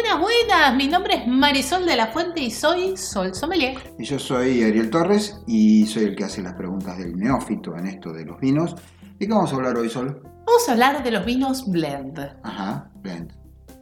Buenas, 0.00 0.18
buenas. 0.18 0.76
Mi 0.76 0.88
nombre 0.88 1.14
es 1.16 1.26
Marisol 1.26 1.84
de 1.84 1.94
la 1.94 2.06
Fuente 2.06 2.40
y 2.40 2.50
soy 2.50 2.96
Sol 2.96 3.34
Sommelier. 3.34 3.74
Y 3.98 4.04
yo 4.04 4.18
soy 4.18 4.62
Ariel 4.62 4.88
Torres 4.88 5.42
y 5.46 5.84
soy 5.86 6.04
el 6.04 6.16
que 6.16 6.24
hace 6.24 6.40
las 6.42 6.54
preguntas 6.54 6.96
del 6.96 7.14
neófito 7.18 7.76
en 7.76 7.86
esto 7.86 8.10
de 8.10 8.24
los 8.24 8.40
vinos. 8.40 8.74
¿Y 9.18 9.26
qué 9.26 9.32
vamos 9.34 9.52
a 9.52 9.56
hablar 9.56 9.76
hoy, 9.76 9.90
Sol? 9.90 10.22
Vamos 10.46 10.66
a 10.68 10.72
hablar 10.72 11.02
de 11.04 11.10
los 11.10 11.26
vinos 11.26 11.70
blend. 11.70 12.18
Ajá, 12.42 12.90
blend. 13.02 13.32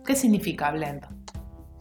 ¿Qué 0.05 0.17
significa 0.17 0.73
blend? 0.73 1.05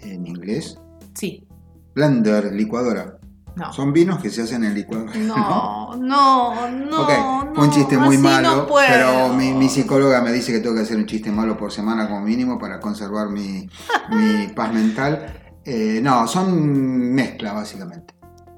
En 0.01 0.27
inglés, 0.27 0.77
Sí. 1.15 1.47
blender, 1.95 2.53
licuadora. 2.53 3.16
No. 3.57 3.73
Son 3.73 3.91
vinos 3.91 4.19
que 4.21 4.29
se 4.29 4.43
hacen 4.43 4.63
en 4.63 4.75
licuadora. 4.75 5.11
No, 5.17 5.95
no, 5.95 6.69
no. 6.69 7.05
fue 7.05 7.17
un 7.17 7.53
no, 7.53 7.69
chiste 7.71 7.97
muy 7.97 8.17
malo, 8.19 8.55
no 8.55 8.67
pero 8.87 9.29
mi, 9.29 9.51
mi 9.51 9.67
psicóloga 9.67 10.21
me 10.21 10.31
dice 10.31 10.51
que 10.51 10.59
tengo 10.59 10.75
que 10.75 10.81
hacer 10.81 10.95
un 10.95 11.07
chiste 11.07 11.31
malo 11.31 11.57
por 11.57 11.71
semana 11.71 12.07
como 12.07 12.21
mínimo 12.21 12.59
para 12.59 12.79
conservar 12.79 13.29
mi, 13.29 13.67
mi 14.09 14.47
paz 14.55 14.71
mental. 14.71 15.33
Eh, 15.65 15.99
no, 16.03 16.27
son 16.27 17.13
mezcla 17.13 17.53
básicamente. 17.53 18.13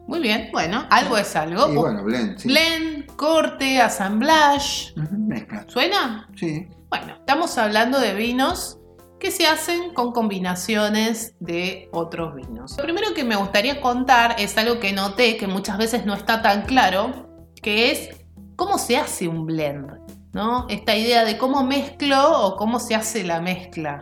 Muy 0.05 0.19
bien, 0.19 0.49
bueno, 0.51 0.85
algo 0.89 1.17
es 1.17 1.33
algo. 1.35 1.71
Y 1.71 1.75
bueno, 1.75 2.03
blend, 2.03 2.37
sí. 2.37 2.49
Blend, 2.49 3.15
corte, 3.15 3.79
assemblage. 3.81 4.93
Ujú, 4.97 5.17
mezcla, 5.17 5.65
¿Suena? 5.67 6.27
sí. 6.35 6.67
Bueno, 6.89 7.13
estamos 7.19 7.57
hablando 7.59 7.99
de 7.99 8.15
vinos 8.15 8.78
que 9.19 9.31
se 9.31 9.47
hacen 9.47 9.93
con 9.93 10.11
combinaciones 10.11 11.35
de 11.39 11.89
otros 11.91 12.35
vinos. 12.35 12.75
Lo 12.77 12.83
primero 12.83 13.13
que 13.13 13.23
me 13.23 13.35
gustaría 13.35 13.81
contar 13.81 14.35
es 14.39 14.57
algo 14.57 14.79
que 14.79 14.93
noté 14.93 15.37
que 15.37 15.47
muchas 15.47 15.77
veces 15.77 16.05
no 16.05 16.13
está 16.13 16.41
tan 16.41 16.63
claro, 16.63 17.29
que 17.61 17.91
es 17.91 18.09
cómo 18.55 18.77
se 18.77 18.97
hace 18.97 19.27
un 19.27 19.45
blend, 19.45 19.91
¿no? 20.33 20.65
Esta 20.69 20.95
idea 20.95 21.25
de 21.25 21.37
cómo 21.37 21.63
mezclo 21.63 22.45
o 22.45 22.55
cómo 22.55 22.79
se 22.79 22.95
hace 22.95 23.23
la 23.23 23.41
mezcla. 23.41 23.99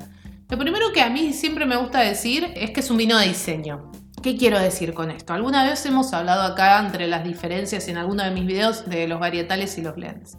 Lo 0.49 0.57
primero 0.57 0.93
que 0.93 1.01
a 1.01 1.09
mí 1.09 1.33
siempre 1.33 1.65
me 1.65 1.75
gusta 1.75 1.99
decir 1.99 2.53
es 2.55 2.71
que 2.71 2.79
es 2.79 2.89
un 2.89 2.97
vino 2.97 3.17
de 3.17 3.27
diseño. 3.27 3.91
¿Qué 4.23 4.35
quiero 4.37 4.59
decir 4.59 4.93
con 4.93 5.11
esto? 5.11 5.33
Alguna 5.33 5.63
vez 5.63 5.85
hemos 5.85 6.13
hablado 6.13 6.43
acá 6.43 6.79
entre 6.79 7.07
las 7.07 7.23
diferencias 7.23 7.87
en 7.87 7.97
alguno 7.97 8.23
de 8.23 8.31
mis 8.31 8.45
videos 8.45 8.89
de 8.89 9.07
los 9.07 9.19
varietales 9.19 9.77
y 9.77 9.81
los 9.81 9.95
blends. 9.95 10.37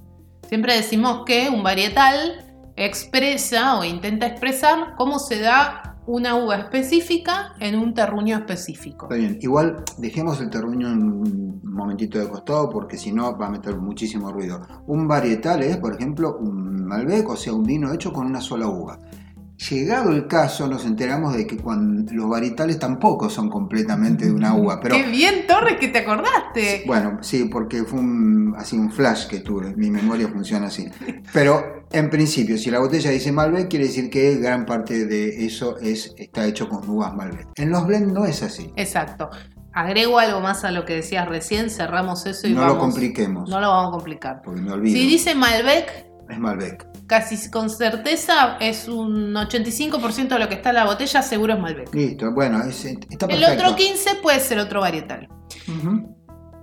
Siempre 0.49 0.75
decimos 0.75 1.25
que 1.27 1.49
un 1.51 1.63
varietal 1.63 2.48
expresa 2.79 3.79
o 3.79 3.85
intenta 3.85 4.27
expresar 4.27 4.95
cómo 4.97 5.19
se 5.19 5.41
da 5.41 5.97
una 6.07 6.37
uva 6.37 6.57
específica 6.57 7.53
en 7.61 7.79
un 7.79 7.93
terruño 7.93 8.39
específico. 8.39 9.09
Bien, 9.09 9.39
igual 9.43 9.85
dejemos 9.99 10.41
el 10.41 10.49
terruño 10.49 10.89
un 10.89 11.61
momentito 11.63 12.19
de 12.19 12.29
costado 12.29 12.71
porque 12.71 12.97
si 12.97 13.13
no 13.13 13.37
va 13.37 13.49
a 13.49 13.51
meter 13.51 13.77
muchísimo 13.77 14.33
ruido. 14.33 14.63
Un 14.87 15.07
varietal 15.07 15.63
es, 15.63 15.77
por 15.77 15.95
ejemplo, 15.95 16.39
un 16.39 16.87
Malbec, 16.87 17.29
o 17.29 17.37
sea, 17.37 17.53
un 17.53 17.65
vino 17.65 17.93
hecho 17.93 18.11
con 18.11 18.27
una 18.27 18.41
sola 18.41 18.67
uva. 18.69 18.99
Llegado 19.71 20.13
el 20.13 20.29
caso, 20.29 20.69
nos 20.69 20.85
enteramos 20.87 21.35
de 21.37 21.45
que 21.45 21.57
cuando 21.57 22.13
los 22.13 22.29
varietales 22.29 22.79
tampoco 22.79 23.29
son 23.29 23.51
completamente 23.51 24.27
de 24.27 24.33
una 24.33 24.55
uva, 24.55 24.79
pero 24.81 24.95
¡Qué 24.95 25.03
bien, 25.11 25.49
Torres, 25.49 25.79
que 25.81 25.89
te 25.89 25.99
acordaste! 25.99 26.85
bueno, 26.87 27.19
sí, 27.23 27.49
porque 27.51 27.83
fue 27.83 27.99
un, 27.99 28.55
así 28.57 28.77
un 28.79 28.93
flash 28.93 29.27
que 29.27 29.41
tuve, 29.41 29.75
mi 29.75 29.91
memoria 29.91 30.29
funciona 30.29 30.69
así. 30.69 30.87
Pero 31.33 31.83
en 31.91 32.09
principio, 32.09 32.57
si 32.57 32.71
la 32.71 32.79
botella 32.79 33.11
dice 33.11 33.33
Malbec, 33.33 33.69
quiere 33.69 33.87
decir 33.87 34.11
que 34.11 34.37
gran 34.37 34.65
parte 34.65 35.07
de 35.07 35.45
eso 35.45 35.77
es, 35.79 36.15
está 36.17 36.47
hecho 36.47 36.69
con 36.69 36.89
uvas 36.89 37.13
Malbec. 37.15 37.49
En 37.57 37.71
los 37.71 37.85
blend 37.85 38.13
no 38.13 38.27
es 38.27 38.43
así. 38.45 38.73
Exacto. 38.77 39.29
Agrego 39.73 40.19
algo 40.19 40.41
más 40.41 40.65
a 40.65 40.71
lo 40.71 40.85
que 40.85 40.95
decías 40.95 41.29
recién, 41.29 41.69
cerramos 41.71 42.27
eso 42.27 42.47
y 42.49 42.53
No 42.53 42.61
vamos... 42.61 42.75
lo 42.77 42.81
compliquemos, 42.81 43.49
No 43.51 43.61
lo 43.61 43.69
vamos 43.69 43.89
a 43.89 43.93
complicar. 43.97 44.41
porque 44.43 44.61
me 44.61 44.73
olvido. 44.73 44.97
Si 44.97 45.07
dice 45.07 45.35
Malbec, 45.35 46.08
Es 46.31 46.39
Malbec. 46.39 46.87
casi 47.07 47.51
con 47.51 47.71
certeza 47.71 48.59
es 48.61 48.87
un 48.89 49.35
85% 49.35 50.29
de 50.29 50.39
lo 50.39 50.49
que 50.49 50.55
está 50.57 50.69
en 50.71 50.75
la 50.77 50.85
botella, 50.85 51.23
seguro 51.23 51.55
es 51.55 51.61
Malbec. 51.61 51.95
Listo, 51.95 52.33
bueno, 52.33 52.63
es- 52.65 52.85
está 52.85 53.27
El 53.27 53.41
perfecto. 53.41 53.53
otro 53.65 53.77
15 53.77 54.15
puede 54.23 54.41
ser 54.41 54.59
otro 54.59 54.81
varietal. 54.83 55.27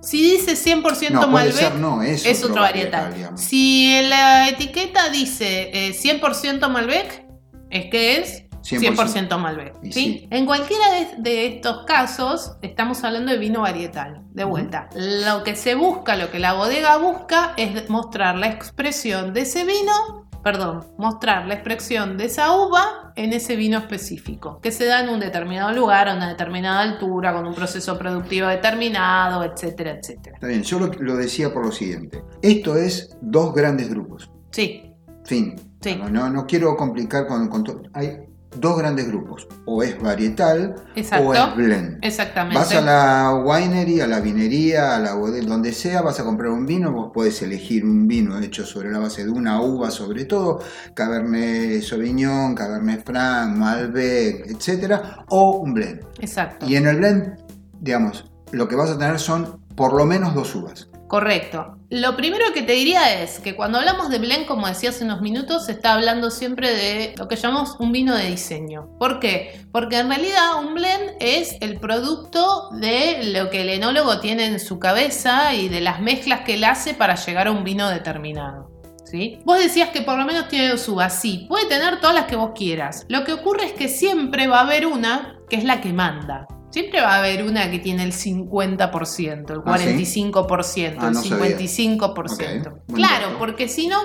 Si 0.02 0.22
dice 0.22 0.54
100% 0.54 1.10
No, 1.20 1.26
Malbec, 1.28 1.52
ser, 1.54 1.74
no, 1.76 2.02
es, 2.02 2.24
es 2.24 2.44
otro 2.44 2.62
varietal. 2.62 3.12
digamos. 3.14 3.40
Si 3.40 3.86
en 3.92 4.08
la 4.10 4.48
etiqueta 4.48 5.08
dice 5.10 5.70
eh, 5.72 5.92
100% 5.94 6.68
Malbec, 6.68 7.26
es 7.70 7.86
que 7.90 8.18
es 8.20 8.44
100%, 8.68 9.38
Malbec. 9.38 9.74
Y 9.82 9.92
¿sí? 9.92 10.00
sí. 10.00 10.28
En 10.30 10.46
cualquiera 10.46 10.84
de, 10.92 11.22
de 11.22 11.46
estos 11.46 11.84
casos, 11.86 12.56
estamos 12.62 13.02
hablando 13.04 13.32
de 13.32 13.38
vino 13.38 13.62
varietal. 13.62 14.22
De 14.32 14.44
vuelta, 14.44 14.88
lo 14.94 15.44
que 15.44 15.56
se 15.56 15.74
busca, 15.74 16.16
lo 16.16 16.30
que 16.30 16.38
la 16.38 16.54
bodega 16.54 16.98
busca, 16.98 17.54
es 17.56 17.88
mostrar 17.88 18.36
la 18.36 18.48
expresión 18.48 19.32
de 19.32 19.42
ese 19.42 19.64
vino, 19.64 20.28
perdón, 20.42 20.84
mostrar 20.98 21.46
la 21.46 21.54
expresión 21.54 22.18
de 22.18 22.26
esa 22.26 22.54
uva 22.54 23.12
en 23.16 23.32
ese 23.32 23.56
vino 23.56 23.78
específico, 23.78 24.60
que 24.60 24.72
se 24.72 24.84
da 24.84 25.00
en 25.00 25.08
un 25.08 25.20
determinado 25.20 25.72
lugar, 25.72 26.08
a 26.08 26.14
una 26.14 26.28
determinada 26.28 26.82
altura, 26.82 27.32
con 27.32 27.46
un 27.46 27.54
proceso 27.54 27.98
productivo 27.98 28.48
determinado, 28.48 29.42
etcétera, 29.42 29.92
etcétera. 29.92 30.36
Está 30.36 30.48
bien, 30.48 30.62
yo 30.62 30.78
lo, 30.78 30.86
lo 30.86 31.16
decía 31.16 31.52
por 31.52 31.64
lo 31.64 31.72
siguiente. 31.72 32.22
Esto 32.42 32.76
es 32.76 33.16
dos 33.22 33.54
grandes 33.54 33.88
grupos. 33.88 34.30
Sí, 34.50 34.86
Fin. 35.26 35.56
Sí. 35.80 35.96
No, 35.96 36.08
no, 36.08 36.30
no 36.30 36.46
quiero 36.46 36.76
complicar 36.76 37.26
con, 37.26 37.48
con 37.48 37.64
todo. 37.64 37.82
Hay 37.92 38.18
dos 38.60 38.78
grandes 38.78 39.08
grupos. 39.08 39.46
O 39.64 39.82
es 39.82 40.00
varietal 40.00 40.74
exacto. 40.94 41.28
o 41.28 41.34
es 41.34 41.56
blend. 41.56 41.98
Exactamente. 42.02 42.58
Vas 42.58 42.74
a 42.74 42.80
la 42.80 43.42
winery, 43.44 44.00
a 44.00 44.06
la 44.06 44.20
vinería, 44.20 44.96
a 44.96 44.98
la 44.98 45.14
bodega, 45.14 45.46
donde 45.46 45.72
sea, 45.72 46.02
vas 46.02 46.20
a 46.20 46.24
comprar 46.24 46.50
un 46.50 46.66
vino, 46.66 46.92
vos 46.92 47.10
podés 47.12 47.40
elegir 47.42 47.84
un 47.84 48.06
vino 48.06 48.38
hecho 48.38 48.64
sobre 48.64 48.90
la 48.90 48.98
base 48.98 49.24
de 49.24 49.30
una 49.30 49.60
uva, 49.60 49.90
sobre 49.90 50.24
todo, 50.24 50.60
Cabernet 50.94 51.82
Sauvignon, 51.82 52.54
Cabernet 52.54 53.04
Franc, 53.04 53.56
Malbec, 53.56 54.46
etcétera, 54.46 55.24
o 55.28 55.58
un 55.58 55.74
blend. 55.74 56.00
Exacto. 56.20 56.66
Y 56.66 56.76
en 56.76 56.86
el 56.86 56.96
blend, 56.96 57.36
digamos, 57.80 58.24
lo 58.52 58.68
que 58.68 58.76
vas 58.76 58.90
a 58.90 58.98
tener 58.98 59.18
son 59.18 59.60
por 59.74 59.94
lo 59.94 60.06
menos 60.06 60.34
dos 60.34 60.54
uvas. 60.54 60.88
Correcto. 61.08 61.78
Lo 61.88 62.16
primero 62.16 62.46
que 62.52 62.62
te 62.62 62.72
diría 62.72 63.22
es 63.22 63.38
que 63.38 63.54
cuando 63.54 63.78
hablamos 63.78 64.10
de 64.10 64.18
blend, 64.18 64.46
como 64.46 64.66
decía 64.66 64.90
hace 64.90 65.04
unos 65.04 65.20
minutos, 65.20 65.66
se 65.66 65.72
está 65.72 65.94
hablando 65.94 66.30
siempre 66.30 66.74
de 66.74 67.14
lo 67.16 67.28
que 67.28 67.36
llamamos 67.36 67.76
un 67.78 67.92
vino 67.92 68.16
de 68.16 68.30
diseño. 68.30 68.88
¿Por 68.98 69.20
qué? 69.20 69.66
Porque 69.70 69.98
en 69.98 70.08
realidad 70.08 70.56
un 70.58 70.74
blend 70.74 71.12
es 71.20 71.56
el 71.60 71.78
producto 71.78 72.70
de 72.72 73.32
lo 73.32 73.50
que 73.50 73.60
el 73.60 73.68
enólogo 73.68 74.18
tiene 74.18 74.46
en 74.46 74.58
su 74.58 74.80
cabeza 74.80 75.54
y 75.54 75.68
de 75.68 75.80
las 75.80 76.00
mezclas 76.00 76.40
que 76.40 76.54
él 76.54 76.64
hace 76.64 76.92
para 76.94 77.14
llegar 77.14 77.46
a 77.46 77.52
un 77.52 77.62
vino 77.62 77.88
determinado. 77.88 78.72
¿Sí? 79.04 79.38
Vos 79.44 79.60
decías 79.60 79.90
que 79.90 80.02
por 80.02 80.18
lo 80.18 80.24
menos 80.24 80.48
tiene 80.48 80.70
dos 80.70 80.88
uvas. 80.88 81.20
Sí, 81.20 81.46
puede 81.48 81.66
tener 81.66 82.00
todas 82.00 82.16
las 82.16 82.24
que 82.24 82.34
vos 82.34 82.50
quieras. 82.56 83.06
Lo 83.08 83.22
que 83.22 83.32
ocurre 83.32 83.66
es 83.66 83.72
que 83.72 83.86
siempre 83.86 84.48
va 84.48 84.58
a 84.58 84.62
haber 84.62 84.84
una 84.86 85.38
que 85.48 85.54
es 85.54 85.62
la 85.62 85.80
que 85.80 85.92
manda. 85.92 86.48
Siempre 86.76 87.00
va 87.00 87.14
a 87.14 87.18
haber 87.20 87.42
una 87.42 87.70
que 87.70 87.78
tiene 87.78 88.02
el 88.04 88.12
50%, 88.12 89.50
el 89.50 89.60
¿Ah, 89.64 89.78
sí? 89.78 90.30
45%, 90.30 90.96
Ah, 90.98 91.10
no 91.10 91.22
el 91.22 91.28
sabía. 91.28 91.56
55%. 91.56 92.68
Ok, 92.68 92.78
buen 92.86 93.02
Claro, 93.02 93.38
porque 93.38 93.66
si 93.66 93.86
no, 93.88 93.96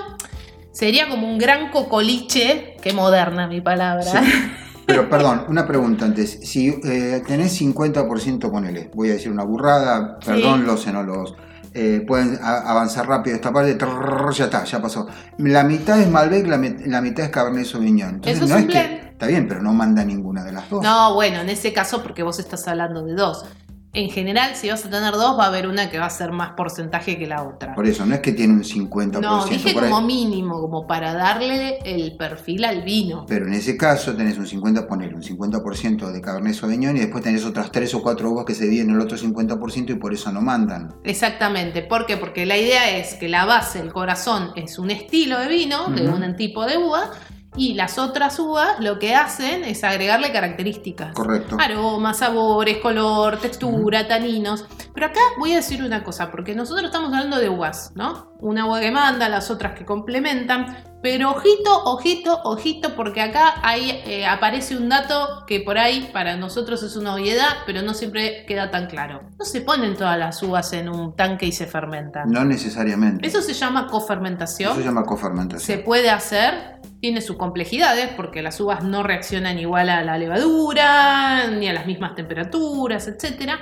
sería 0.72 1.06
como 1.10 1.30
un 1.30 1.36
gran 1.38 1.70
cocoliche. 1.70 2.76
Qué 2.82 2.94
moderna 2.94 3.46
mi 3.46 3.60
palabra. 3.60 4.04
Sí. 4.04 4.30
Pero 4.86 5.10
perdón, 5.10 5.44
una 5.48 5.66
pregunta 5.66 6.06
antes. 6.06 6.38
Si 6.44 6.68
eh, 6.68 7.22
tenés 7.26 7.60
50%, 7.60 8.50
ponele, 8.50 8.90
voy 8.94 9.10
a 9.10 9.12
decir 9.12 9.30
una 9.30 9.44
burrada, 9.44 10.18
perdón 10.24 10.60
Sí. 10.60 10.66
los 10.66 10.86
enólogos. 10.86 11.34
Eh, 11.74 12.02
pueden 12.06 12.38
avanzar 12.42 13.06
rápido 13.06 13.36
esta 13.36 13.52
parte, 13.52 13.74
trrr, 13.74 14.32
ya 14.32 14.44
está, 14.46 14.64
ya 14.64 14.80
pasó. 14.80 15.06
La 15.36 15.62
mitad 15.62 16.00
es 16.00 16.08
Malbec, 16.10 16.46
la, 16.46 16.56
mit- 16.56 16.86
la 16.86 17.02
mitad 17.02 17.26
es 17.26 17.30
Cabernet 17.30 17.66
Sauvignon. 17.66 18.14
Entonces 18.14 18.36
Eso 18.36 18.44
es 18.44 18.50
no 18.50 18.56
es 18.58 18.66
que. 18.66 19.11
Está 19.22 19.30
bien, 19.30 19.46
pero 19.46 19.62
no 19.62 19.72
manda 19.72 20.04
ninguna 20.04 20.42
de 20.42 20.50
las 20.50 20.68
dos. 20.68 20.82
No, 20.82 21.14
bueno, 21.14 21.42
en 21.42 21.48
ese 21.48 21.72
caso, 21.72 22.02
porque 22.02 22.24
vos 22.24 22.40
estás 22.40 22.66
hablando 22.66 23.04
de 23.04 23.14
dos. 23.14 23.44
En 23.92 24.10
general, 24.10 24.56
si 24.56 24.68
vas 24.68 24.84
a 24.84 24.90
tener 24.90 25.12
dos, 25.12 25.38
va 25.38 25.44
a 25.44 25.46
haber 25.46 25.68
una 25.68 25.90
que 25.90 26.00
va 26.00 26.06
a 26.06 26.10
ser 26.10 26.32
más 26.32 26.54
porcentaje 26.56 27.16
que 27.16 27.28
la 27.28 27.44
otra. 27.44 27.72
Por 27.72 27.86
eso, 27.86 28.04
no 28.04 28.16
es 28.16 28.20
que 28.20 28.32
tiene 28.32 28.54
un 28.54 28.64
50%. 28.64 29.20
No, 29.20 29.44
dije 29.46 29.74
por 29.74 29.84
ahí. 29.84 29.90
como 29.90 30.04
mínimo, 30.04 30.60
como 30.60 30.88
para 30.88 31.14
darle 31.14 31.78
el 31.84 32.16
perfil 32.16 32.64
al 32.64 32.82
vino. 32.82 33.24
Pero 33.28 33.46
en 33.46 33.52
ese 33.52 33.76
caso 33.76 34.12
tenés 34.16 34.38
un 34.38 34.46
50, 34.48 34.88
ponele, 34.88 35.14
un 35.14 35.22
50% 35.22 36.10
de 36.10 36.20
Cabernet 36.20 36.54
Sauvignon 36.54 36.96
y 36.96 37.00
después 37.00 37.22
tenés 37.22 37.44
otras 37.44 37.70
3 37.70 37.94
o 37.94 38.02
4 38.02 38.28
uvas 38.28 38.44
que 38.44 38.56
se 38.56 38.64
dividen 38.64 38.90
en 38.90 38.96
el 38.96 39.02
otro 39.02 39.16
50% 39.16 39.90
y 39.90 39.94
por 39.94 40.12
eso 40.12 40.32
no 40.32 40.40
mandan. 40.40 40.96
Exactamente, 41.04 41.82
¿por 41.82 42.06
qué? 42.06 42.16
Porque 42.16 42.44
la 42.44 42.56
idea 42.56 42.90
es 42.98 43.14
que 43.14 43.28
la 43.28 43.44
base, 43.44 43.78
el 43.78 43.92
corazón, 43.92 44.50
es 44.56 44.80
un 44.80 44.90
estilo 44.90 45.38
de 45.38 45.46
vino, 45.46 45.90
de 45.90 46.08
Ujú. 46.08 46.16
un 46.16 46.34
tipo 46.34 46.66
de 46.66 46.76
uva, 46.76 47.12
Y 47.54 47.74
las 47.74 47.98
otras 47.98 48.38
uvas 48.38 48.80
lo 48.80 48.98
que 48.98 49.14
hacen 49.14 49.64
es 49.64 49.84
agregarle 49.84 50.32
características. 50.32 51.14
Correcto. 51.14 51.56
Aromas, 51.60 52.18
sabores, 52.18 52.78
color, 52.78 53.38
textura, 53.38 54.08
taninos. 54.08 54.64
Pero 54.94 55.06
acá 55.06 55.20
voy 55.38 55.52
a 55.52 55.56
decir 55.56 55.82
una 55.82 56.02
cosa, 56.02 56.30
porque 56.30 56.54
nosotros 56.54 56.86
estamos 56.86 57.12
hablando 57.12 57.38
de 57.38 57.48
uvas, 57.48 57.92
¿no? 57.94 58.32
Una 58.40 58.66
uva 58.66 58.80
que 58.80 58.90
manda, 58.90 59.28
las 59.28 59.50
otras 59.50 59.74
que 59.74 59.84
complementan. 59.84 60.76
Pero 61.02 61.32
ojito, 61.32 61.82
ojito, 61.84 62.40
ojito, 62.44 62.94
porque 62.94 63.20
acá 63.20 63.54
ahí 63.62 64.02
eh, 64.06 64.24
aparece 64.24 64.76
un 64.76 64.88
dato 64.88 65.44
que 65.48 65.58
por 65.60 65.76
ahí 65.76 66.08
para 66.12 66.36
nosotros 66.36 66.82
es 66.84 66.94
una 66.94 67.14
obviedad, 67.14 67.48
pero 67.66 67.82
no 67.82 67.92
siempre 67.92 68.44
queda 68.46 68.70
tan 68.70 68.86
claro. 68.86 69.22
No 69.36 69.44
se 69.44 69.62
ponen 69.62 69.96
todas 69.96 70.16
las 70.16 70.40
uvas 70.44 70.72
en 70.74 70.88
un 70.88 71.16
tanque 71.16 71.46
y 71.46 71.52
se 71.52 71.66
fermentan. 71.66 72.30
No 72.30 72.44
necesariamente. 72.44 73.26
Eso 73.26 73.42
se 73.42 73.52
llama 73.52 73.88
cofermentación. 73.88 74.70
Eso 74.70 74.80
se 74.80 74.86
llama 74.86 75.00
Se 75.02 75.06
cofermentación. 75.08 75.82
puede 75.84 76.10
hacer, 76.10 76.76
tiene 77.02 77.20
sus 77.20 77.36
complejidades, 77.36 78.10
porque 78.14 78.42
las 78.42 78.60
uvas 78.60 78.84
no 78.84 79.02
reaccionan 79.02 79.58
igual 79.58 79.88
a 79.88 80.04
la 80.04 80.16
levadura, 80.18 81.48
ni 81.48 81.66
a 81.66 81.72
las 81.72 81.84
mismas 81.84 82.14
temperaturas, 82.14 83.08
etc. 83.08 83.54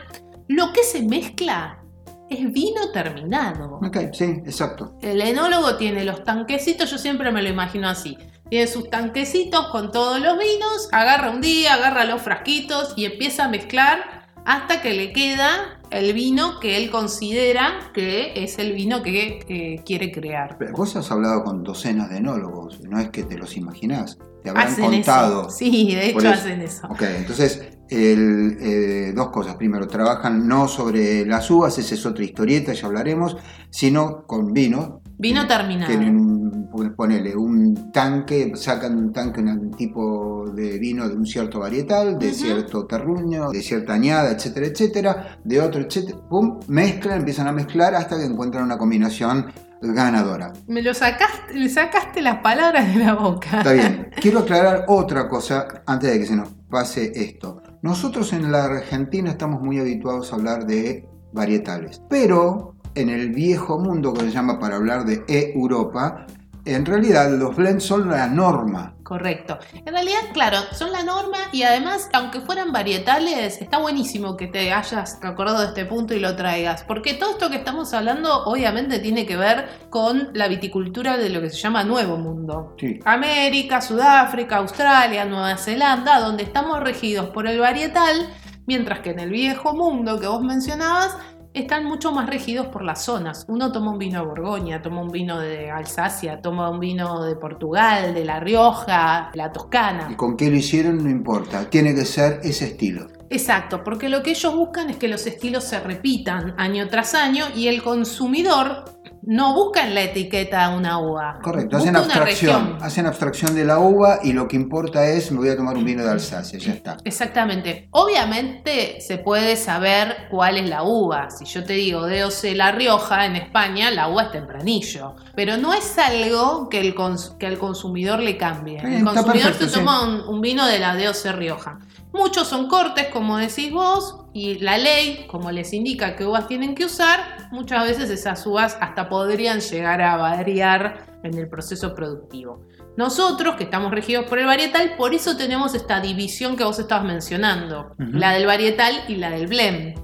Lo 0.46 0.75
que 0.75 0.82
se 0.82 1.02
mezcla 1.02 1.82
es 2.28 2.52
vino 2.52 2.92
terminado. 2.92 3.81
Ok, 3.82 3.96
sí, 4.12 4.25
exacto. 4.44 4.98
El 5.00 5.22
enólogo 5.22 5.76
tiene 5.76 6.04
los 6.04 6.22
tanquecitos, 6.22 6.90
yo 6.90 6.98
siempre 6.98 7.32
me 7.32 7.40
lo 7.40 7.48
imagino 7.48 7.88
así. 7.88 8.19
Tiene 8.50 8.66
sus 8.66 8.90
tanquecitos 8.90 9.69
con 9.69 9.90
todos 9.90 10.20
los 10.20 10.38
vinos, 10.38 10.90
agarra 10.92 11.31
un 11.31 11.40
día, 11.40 11.75
agarra 11.75 12.04
los 12.04 12.20
frasquitos 12.20 12.92
y 12.94 13.06
empieza 13.06 13.46
a 13.46 13.48
mezclar 13.48 14.19
hasta 14.44 14.82
que 14.82 14.94
le 14.94 15.12
queda 15.12 15.81
el 15.90 16.12
vino 16.12 16.60
que 16.60 16.76
él 16.76 16.90
considera 16.90 17.90
que 17.92 18.32
es 18.37 18.58
el 18.58 18.72
vino 18.72 19.02
que 19.02 19.40
eh, 19.48 19.82
quiere 19.84 20.12
crear. 20.12 20.56
Pero 20.58 20.72
vos 20.72 20.94
has 20.96 21.10
hablado 21.10 21.42
con 21.44 21.64
docenas 21.64 22.10
de 22.10 22.19
enólogos, 22.19 22.81
no 22.82 23.00
es 23.00 23.10
que 23.10 23.25
te 23.25 23.37
los 23.37 23.56
imaginás, 23.56 24.19
te 24.42 24.50
habrán 24.50 24.69
Hacen 24.69 24.84
contado. 24.84 25.42
eso. 25.42 25.50
Sí, 25.50 25.94
de 25.94 26.10
hecho 26.10 26.28
hacen 26.28 26.60
eso. 26.62 26.87
Ok, 26.88 27.02
entonces, 27.02 27.78
el, 27.88 28.56
eh, 28.60 29.12
dos 29.14 29.31
cosas. 29.31 29.56
Primero, 29.56 29.87
trabajan 29.88 30.46
no 30.46 30.69
sobre 30.69 31.26
las 31.26 31.50
uvas, 31.50 31.76
esa 31.78 31.94
es 31.94 32.06
otra 32.06 32.25
historieta, 32.25 32.72
ya 32.72 32.87
hablaremos, 32.87 33.37
sino 33.70 34.26
con 34.26 34.52
vino. 34.52 35.02
Vino 35.19 35.46
terminado. 35.46 35.88
Tienen 35.88 36.16
un, 36.16 36.60
pues, 36.70 36.90
ponele, 36.90 37.34
un 37.37 37.90
tanque, 37.93 38.52
sacan 38.55 38.96
un 38.96 39.12
tanque, 39.12 39.40
un 39.40 39.70
tipo 39.72 40.44
de 40.50 40.78
vino 40.78 41.08
de 41.08 41.14
un 41.14 41.26
cierto 41.26 41.61
varietal, 41.61 42.19
de 42.19 42.32
cierto 42.32 42.87
terruño, 42.87 43.50
de 43.50 43.62
cierta 43.62 43.94
añada, 43.94 44.32
etcétera, 44.32 44.67
etcétera, 44.67 45.38
de 45.44 45.61
otro, 45.61 45.81
etcétera, 45.81 46.19
pum, 46.28 46.61
mezclan, 46.69 47.19
empiezan 47.19 47.49
a 47.49 47.52
mezclar 47.52 47.94
hasta 47.94 48.19
que 48.19 48.25
encuentran 48.25 48.64
una 48.64 48.78
combinación 48.78 49.52
ganadora. 49.81 50.52
Me 50.67 50.82
lo 50.82 50.93
sacaste, 50.94 51.55
le 51.55 51.69
sacaste 51.69 52.20
las 52.20 52.38
palabras 52.38 52.93
de 52.93 53.05
la 53.05 53.14
boca. 53.14 53.58
Está 53.58 53.73
bien. 53.73 54.11
Quiero 54.20 54.40
aclarar 54.40 54.84
otra 54.88 55.28
cosa 55.28 55.82
antes 55.87 56.12
de 56.12 56.19
que 56.19 56.26
se 56.26 56.37
nos 56.37 56.50
pase 56.69 57.12
esto. 57.14 57.62
Nosotros 57.82 58.32
en 58.32 58.52
la 58.52 58.64
Argentina 58.64 59.31
estamos 59.31 59.62
muy 59.62 59.78
habituados 59.78 60.32
a 60.32 60.37
hablar 60.37 60.66
de 60.66 61.08
varietales, 61.32 62.02
pero 62.08 62.75
en 62.94 63.08
el 63.08 63.31
viejo 63.31 63.78
mundo 63.78 64.12
que 64.12 64.20
se 64.23 64.31
llama 64.31 64.58
para 64.58 64.76
hablar 64.76 65.05
de 65.05 65.25
E-Europa, 65.28 66.26
en 66.65 66.87
realidad 66.87 67.31
los 67.31 67.57
blends 67.57 67.85
son 67.85 68.09
la 68.09 68.27
norma. 68.27 68.95
Correcto. 69.03 69.59
En 69.75 69.93
realidad, 69.93 70.21
claro, 70.33 70.59
son 70.73 70.93
la 70.93 71.03
norma 71.03 71.39
y 71.53 71.65
además, 71.65 72.09
aunque 72.12 72.41
fueran 72.41 72.73
varietales, 72.73 73.61
está 73.61 73.79
buenísimo 73.79 74.37
que 74.37 74.47
te 74.47 74.73
hayas 74.73 75.19
acordado 75.23 75.61
de 75.61 75.67
este 75.67 75.85
punto 75.85 76.15
y 76.15 76.21
lo 76.21 76.37
traigas, 76.37 76.85
porque 76.85 77.15
todo 77.15 77.31
esto 77.31 77.51
que 77.51 77.57
estamos 77.57 77.93
hablando 77.93 78.45
obviamente 78.45 79.01
tiene 79.01 79.27
que 79.27 79.37
ver 79.37 79.69
con 79.91 80.29
la 80.35 80.47
viticultura 80.47 81.17
de 81.17 81.31
lo 81.31 81.41
que 81.41 81.51
se 81.51 81.57
llama 81.57 81.83
Nuevo 81.83 82.19
Mundo. 82.19 82.77
Sí. 82.79 83.01
América, 83.05 83.81
Sudáfrica, 83.81 84.59
Australia, 84.59 85.25
Nueva 85.25 85.57
Zelanda, 85.57 86.21
donde 86.21 86.45
estamos 86.45 86.79
regidos 86.81 87.31
por 87.31 87.49
el 87.49 87.59
varietal, 87.59 88.29
mientras 88.67 89.01
que 89.01 89.11
en 89.11 89.19
el 89.19 89.31
viejo 89.31 89.75
mundo 89.75 90.21
que 90.21 90.29
vos 90.29 90.43
mencionabas, 90.43 91.17
están 91.52 91.85
mucho 91.85 92.12
más 92.12 92.29
regidos 92.29 92.67
por 92.67 92.85
las 92.85 93.05
zonas. 93.05 93.44
Uno 93.49 93.73
toma 93.73 93.93
un 93.93 93.99
vino 93.99 94.20
de 94.20 94.26
Borgoña, 94.26 94.82
toma 94.82 95.02
un 95.02 95.11
vino 95.11 95.38
de 95.38 95.70
Alsacia, 95.70 96.41
toma 96.41 96.70
un 96.70 96.79
vino 96.79 97.25
de 97.25 97.35
Portugal, 97.37 98.14
de 98.14 98.25
La 98.25 98.41
Rioja, 98.41 99.31
de 99.32 99.38
la 99.38 99.47
Y 99.49 99.52
Toscana. 99.52 100.17
con 100.17 100.37
qué 100.37 100.50
lo 100.50 100.56
hicieron 100.56 101.02
no 101.02 101.11
importa, 101.11 101.69
tiene 101.69 101.94
que 101.94 102.05
ser 102.05 102.41
ese 102.43 102.67
estilo. 102.67 103.08
Exacto, 103.31 103.85
porque 103.85 104.08
lo 104.08 104.23
que 104.23 104.31
ellos 104.31 104.55
buscan 104.55 104.91
es 104.91 104.97
que 104.97 105.08
los 105.08 105.26
estilos 105.26 105.64
se 105.64 105.79
repitan 105.81 106.55
año 106.58 106.88
tras 106.88 107.14
año 107.14 107.47
y 107.55 107.69
el 107.69 107.82
consumidor 107.82 108.85
no 109.22 109.55
busca 109.55 109.87
en 109.87 109.94
la 109.94 110.02
etiqueta 110.02 110.69
una 110.70 110.99
uva. 110.99 111.38
Correcto, 111.43 111.76
hacen 111.76 111.96
abstracción, 111.96 112.78
hacen 112.81 113.06
abstracción 113.06 113.55
de 113.55 113.64
la 113.64 113.78
uva 113.78 114.20
y 114.22 114.32
lo 114.32 114.49
que 114.49 114.56
importa 114.56 115.06
es 115.06 115.31
me 115.32 115.38
voy 115.38 115.49
a 115.50 115.56
tomar 115.56 115.76
un 115.76 115.84
vino 115.84 116.02
de 116.05 116.11
Alsacia, 116.11 116.58
ya 116.58 116.72
está. 116.72 116.96
Exactamente. 117.05 117.88
Obviamente 117.90 119.00
se 119.00 119.19
puede 119.19 119.56
saber 119.56 120.28
cuál 120.31 120.56
es 120.58 120.69
la 120.69 120.82
uva. 120.82 121.31
Si 121.31 121.44
yo 121.44 121.64
te 121.64 121.75
digo 121.75 122.08
DOC 122.08 122.55
La 122.55 122.72
Rioja 122.72 123.26
en 123.26 123.37
España, 123.37 123.90
la 123.90 124.08
uva 124.08 124.25
es 124.25 124.32
tempranillo. 124.32 125.14
Pero 125.34 125.56
no 125.56 125.73
es 125.73 125.99
algo 125.99 126.69
que, 126.69 126.81
el 126.81 126.94
cons- 126.94 127.37
que 127.38 127.46
al 127.46 127.58
consumidor 127.58 128.20
le 128.20 128.37
cambie. 128.37 128.78
El 128.78 129.05
consumidor 129.05 129.32
perfecto, 129.52 129.64
se 129.64 129.69
sí. 129.70 129.75
toma 129.78 130.02
un, 130.05 130.20
un 130.28 130.40
vino 130.40 130.66
de 130.66 130.78
la 130.78 130.94
DOC 130.96 131.32
Rioja. 131.37 131.78
Muchos 132.12 132.49
son 132.49 132.66
cortes, 132.69 133.06
como 133.12 133.37
decís 133.37 133.70
vos, 133.73 134.19
y 134.32 134.59
la 134.59 134.79
ley, 134.79 135.27
como 135.27 135.50
les 135.50 135.73
indica 135.73 136.15
qué 136.15 136.25
uvas 136.25 136.47
tienen 136.47 136.75
que 136.75 136.85
usar, 136.85 137.49
muchas 137.50 137.85
veces 137.85 138.11
esas 138.11 138.47
uvas 138.47 138.77
hasta 138.81 139.09
podrían 139.09 139.61
llegar 139.61 140.00
a 140.00 140.17
variar 140.17 141.19
en 141.25 141.37
el 141.37 141.49
proceso 141.49 141.94
productivo. 141.94 142.65
Nosotros, 142.97 143.56
que 143.56 143.65
estamos 143.65 143.91
regidos 143.91 144.27
por 144.27 144.38
el 144.38 144.47
varietal, 144.47 144.94
por 144.97 145.15
eso 145.15 145.37
tenemos 145.37 145.75
esta 145.75 146.00
división 146.00 146.56
que 146.56 146.65
vos 146.65 146.79
estabas 146.79 147.05
mencionando, 147.05 147.94
la 147.99 148.32
del 148.32 148.47
varietal 148.47 148.94
y 149.09 149.17
la 149.17 149.31
del 149.31 149.47
blend. 149.47 149.99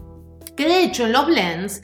Que 0.56 0.66
de 0.66 0.82
hecho 0.82 1.04
en 1.04 1.12
los 1.12 1.26
blends 1.26 1.82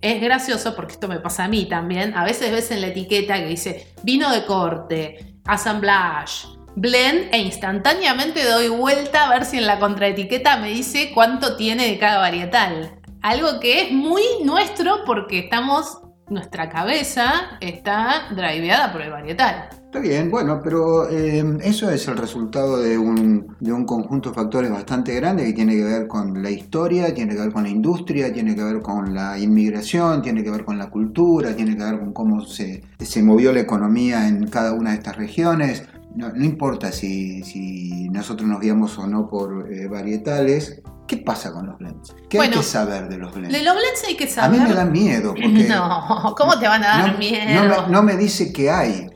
es 0.00 0.22
gracioso 0.22 0.74
porque 0.74 0.92
esto 0.92 1.08
me 1.08 1.20
pasa 1.20 1.44
a 1.44 1.48
mí 1.48 1.66
también. 1.66 2.14
A 2.16 2.24
veces 2.24 2.52
ves 2.52 2.70
en 2.70 2.80
la 2.80 2.88
etiqueta 2.88 3.36
que 3.36 3.46
dice 3.46 3.94
vino 4.02 4.30
de 4.30 4.44
corte, 4.44 5.36
assemblage, 5.44 6.46
blend 6.76 7.28
e 7.32 7.38
instantáneamente 7.38 8.44
doy 8.44 8.68
vuelta 8.68 9.26
a 9.26 9.30
ver 9.30 9.44
si 9.44 9.58
en 9.58 9.66
la 9.66 9.78
contraetiqueta 9.78 10.56
me 10.58 10.70
dice 10.70 11.10
cuánto 11.14 11.56
tiene 11.56 11.86
de 11.86 11.98
cada 11.98 12.18
varietal. 12.18 12.98
Algo 13.20 13.60
que 13.60 13.82
es 13.82 13.92
muy 13.92 14.22
nuestro 14.44 15.04
porque 15.06 15.38
estamos, 15.38 16.00
nuestra 16.28 16.68
cabeza 16.68 17.58
está 17.60 18.28
driveada 18.34 18.92
por 18.92 19.02
el 19.02 19.10
varietal. 19.10 19.68
Está 19.92 20.00
bien, 20.00 20.30
bueno, 20.30 20.58
pero 20.64 21.10
eh, 21.10 21.44
eso 21.62 21.90
es 21.90 22.08
el 22.08 22.16
resultado 22.16 22.78
de 22.78 22.96
un, 22.96 23.54
de 23.60 23.74
un 23.74 23.84
conjunto 23.84 24.30
de 24.30 24.34
factores 24.34 24.70
bastante 24.70 25.14
grande 25.14 25.44
que 25.44 25.52
tiene 25.52 25.76
que 25.76 25.84
ver 25.84 26.08
con 26.08 26.42
la 26.42 26.50
historia, 26.50 27.12
tiene 27.12 27.34
que 27.34 27.40
ver 27.42 27.52
con 27.52 27.64
la 27.64 27.68
industria, 27.68 28.32
tiene 28.32 28.54
que 28.54 28.64
ver 28.64 28.80
con 28.80 29.14
la 29.14 29.38
inmigración, 29.38 30.22
tiene 30.22 30.42
que 30.42 30.50
ver 30.50 30.64
con 30.64 30.78
la 30.78 30.88
cultura, 30.88 31.54
tiene 31.54 31.76
que 31.76 31.84
ver 31.84 31.98
con 31.98 32.14
cómo 32.14 32.40
se, 32.40 32.82
se 32.98 33.22
movió 33.22 33.52
la 33.52 33.60
economía 33.60 34.26
en 34.26 34.48
cada 34.48 34.72
una 34.72 34.92
de 34.92 34.96
estas 34.96 35.16
regiones. 35.16 35.86
No, 36.14 36.30
no 36.30 36.44
importa 36.44 36.92
si, 36.92 37.42
si 37.42 38.08
nosotros 38.10 38.48
nos 38.48 38.60
guiamos 38.60 38.98
o 38.98 39.06
no 39.06 39.28
por 39.28 39.72
eh, 39.72 39.86
varietales, 39.88 40.82
¿qué 41.06 41.16
pasa 41.16 41.52
con 41.52 41.66
los 41.66 41.78
blends? 41.78 42.14
¿Qué 42.28 42.38
hay 42.40 42.50
que 42.50 42.62
saber 42.62 43.08
de 43.08 43.18
los 43.18 43.34
blends? 43.34 43.56
De 43.56 43.62
los 43.64 43.74
blends 43.74 44.04
hay 44.06 44.16
que 44.16 44.24
A 44.24 44.28
saber. 44.28 44.60
mí 44.60 44.66
me 44.68 44.74
da 44.74 44.84
miedo 44.84 45.30
porque 45.42 45.66
No, 45.68 46.34
¿cómo 46.36 46.58
te 46.58 46.68
van 46.68 46.84
a 46.84 46.88
dar 46.88 47.12
no- 47.12 47.18
miedo? 47.18 47.64
no 47.64 47.68
me- 47.86 47.92
no 47.92 48.02
me 48.02 48.16
dice 48.16 48.52
qué 48.52 48.70
hay. 48.70 49.08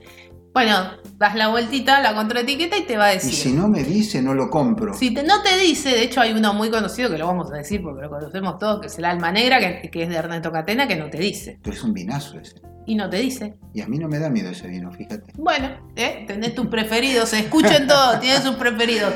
Bueno, 0.56 0.92
das 1.18 1.34
la 1.34 1.48
vueltita 1.48 1.98
a 1.98 2.00
la 2.00 2.14
contraetiqueta 2.14 2.78
y 2.78 2.84
te 2.86 2.96
va 2.96 3.08
a 3.08 3.12
Y 3.12 3.16
decir. 3.16 3.34
si 3.34 3.52
no 3.52 3.68
me 3.68 3.84
dice, 3.84 4.22
no 4.22 4.32
lo 4.32 4.48
compro. 4.48 4.94
Si 4.94 5.12
te- 5.12 5.22
no 5.22 5.42
te 5.42 5.54
dice, 5.58 5.90
de 5.90 6.02
hecho 6.04 6.22
hay 6.22 6.32
uno 6.32 6.54
muy 6.54 6.70
conocido 6.70 7.10
que 7.10 7.18
lo 7.18 7.26
vamos 7.26 7.52
a 7.52 7.56
decir 7.58 7.82
porque 7.82 8.00
lo 8.00 8.08
conocemos 8.08 8.58
todos, 8.58 8.80
que 8.80 8.86
es 8.86 8.96
el 8.96 9.04
Alma 9.04 9.30
Negra, 9.32 9.58
que, 9.58 9.90
que 9.90 10.04
es 10.04 10.08
de 10.08 10.16
Ernesto 10.16 10.50
Catena, 10.50 10.88
que 10.88 10.96
no 10.96 11.10
te 11.10 11.18
dice. 11.18 11.58
Pero 11.62 11.76
es 11.76 11.82
un 11.82 11.92
vinazo 11.92 12.38
ese. 12.38 12.54
Y 12.86 12.94
no 12.94 13.10
te 13.10 13.18
dice. 13.18 13.56
Y 13.74 13.82
a 13.82 13.86
mí 13.86 13.98
no 13.98 14.08
me 14.08 14.18
da 14.18 14.30
miedo 14.30 14.48
ese 14.48 14.66
vino, 14.68 14.90
fíjate. 14.90 15.30
Bueno, 15.36 15.68
¿eh? 15.94 16.24
tenés 16.26 16.54
tus 16.54 16.68
preferidos, 16.68 17.34
escuchen 17.34 17.86
todo, 17.86 18.18
tienen 18.20 18.40
sus 18.42 18.54
preferidos. 18.56 19.12